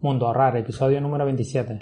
[0.00, 1.80] Mundo Ahorrar, episodio número 27.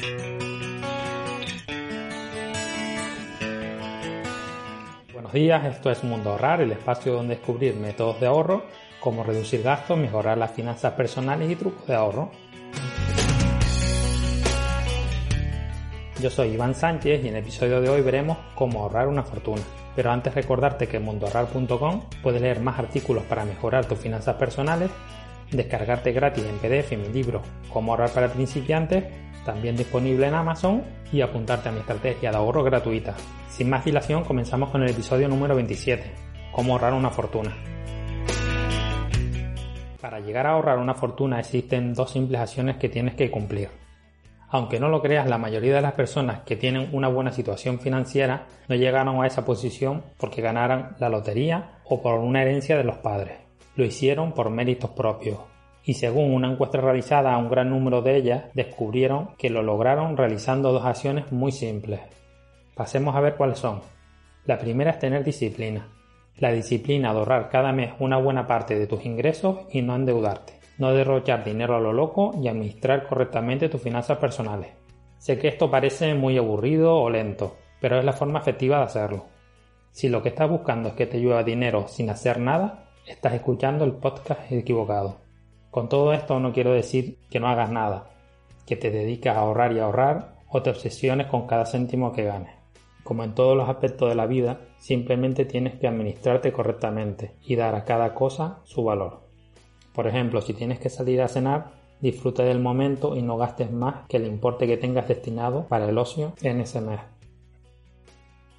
[5.13, 8.65] Buenos días, esto es Mundo Ahorrar, el espacio donde descubrir métodos de ahorro,
[9.01, 12.31] cómo reducir gastos, mejorar las finanzas personales y trucos de ahorro.
[16.19, 19.61] Yo soy Iván Sánchez y en el episodio de hoy veremos cómo ahorrar una fortuna.
[19.95, 24.91] Pero antes recordarte que en mundoahorrar.com puedes leer más artículos para mejorar tus finanzas personales,
[25.51, 27.43] descargarte gratis en PDF mi libro
[27.73, 29.05] Cómo ahorrar para principiantes,
[29.45, 30.83] también disponible en Amazon,
[31.13, 33.15] y apuntarte a mi estrategia de ahorro gratuita.
[33.49, 36.05] Sin más dilación, comenzamos con el episodio número 27,
[36.53, 37.55] Cómo ahorrar una fortuna.
[40.01, 43.69] Para llegar a ahorrar una fortuna existen dos simples acciones que tienes que cumplir.
[44.49, 48.47] Aunque no lo creas, la mayoría de las personas que tienen una buena situación financiera
[48.69, 52.99] no llegaron a esa posición porque ganaran la lotería o por una herencia de los
[52.99, 53.46] padres.
[53.77, 55.39] Lo hicieron por méritos propios.
[55.85, 60.17] Y según una encuesta realizada a un gran número de ellas, descubrieron que lo lograron
[60.17, 62.01] realizando dos acciones muy simples.
[62.75, 63.81] Pasemos a ver cuáles son.
[64.45, 65.87] La primera es tener disciplina.
[66.39, 70.57] La disciplina de ahorrar cada mes una buena parte de tus ingresos y no endeudarte
[70.79, 74.71] no derrochar dinero a lo loco y administrar correctamente tus finanzas personales.
[75.19, 79.27] Sé que esto parece muy aburrido o lento, pero es la forma efectiva de hacerlo.
[79.91, 83.85] Si lo que estás buscando es que te llueva dinero sin hacer nada, estás escuchando
[83.85, 85.19] el podcast equivocado.
[85.71, 88.11] Con todo esto no quiero decir que no hagas nada,
[88.67, 92.55] que te dediques a ahorrar y ahorrar o te obsesiones con cada céntimo que ganes.
[93.05, 97.77] Como en todos los aspectos de la vida, simplemente tienes que administrarte correctamente y dar
[97.77, 99.21] a cada cosa su valor.
[99.95, 104.07] Por ejemplo, si tienes que salir a cenar, disfruta del momento y no gastes más
[104.09, 107.01] que el importe que tengas destinado para el ocio en ese mes.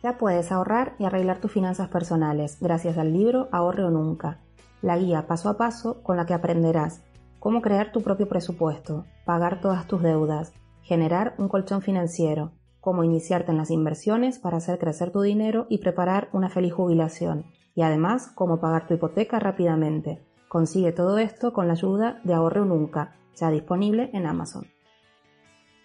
[0.04, 4.40] Ya puedes ahorrar y arreglar tus finanzas personales gracias al libro Ahorre o Nunca,
[4.82, 7.04] la guía paso a paso con la que aprenderás
[7.40, 13.52] cómo crear tu propio presupuesto, pagar todas tus deudas, generar un colchón financiero, cómo iniciarte
[13.52, 18.32] en las inversiones para hacer crecer tu dinero y preparar una feliz jubilación, y además
[18.34, 20.24] cómo pagar tu hipoteca rápidamente.
[20.48, 24.68] Consigue todo esto con la ayuda de Ahorre Nunca, ya disponible en Amazon.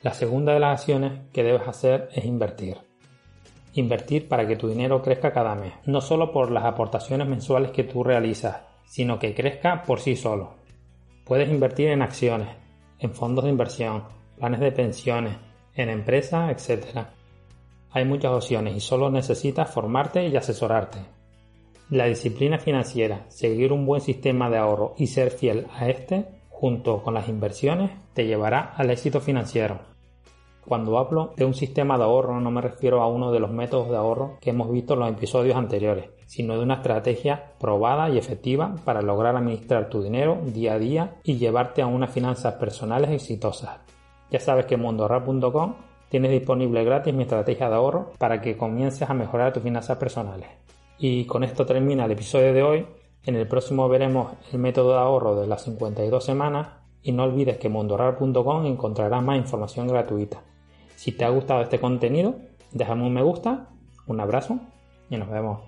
[0.03, 2.79] La segunda de las acciones que debes hacer es invertir.
[3.75, 7.85] Invertir para que tu dinero crezca cada mes, no solo por las aportaciones mensuales que
[7.85, 10.55] tú realizas, sino que crezca por sí solo.
[11.25, 12.49] Puedes invertir en acciones,
[12.99, 14.05] en fondos de inversión,
[14.37, 15.37] planes de pensiones,
[15.75, 17.07] en empresas, etc.
[17.91, 20.99] Hay muchas opciones y solo necesitas formarte y asesorarte.
[21.89, 27.03] La disciplina financiera, seguir un buen sistema de ahorro y ser fiel a este, junto
[27.03, 29.92] con las inversiones, te llevará al éxito financiero.
[30.67, 33.89] Cuando hablo de un sistema de ahorro no me refiero a uno de los métodos
[33.91, 38.17] de ahorro que hemos visto en los episodios anteriores, sino de una estrategia probada y
[38.17, 43.11] efectiva para lograr administrar tu dinero día a día y llevarte a unas finanzas personales
[43.11, 43.81] exitosas.
[44.31, 45.75] Ya sabes que en mundoahorrar.com
[46.09, 50.49] tienes disponible gratis mi estrategia de ahorro para que comiences a mejorar tus finanzas personales.
[50.97, 52.87] Y con esto termina el episodio de hoy.
[53.25, 56.69] En el próximo veremos el método de ahorro de las 52 semanas
[57.03, 60.43] y no olvides que en encontrarás más información gratuita.
[61.03, 62.37] Si te ha gustado este contenido,
[62.71, 63.67] déjame un me gusta,
[64.07, 64.61] un abrazo
[65.11, 65.61] y nos vemos.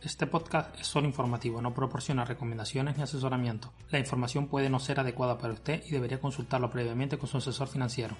[0.00, 3.70] Este podcast es solo informativo, no proporciona recomendaciones ni asesoramiento.
[3.90, 7.68] La información puede no ser adecuada para usted y debería consultarlo previamente con su asesor
[7.68, 8.16] financiero.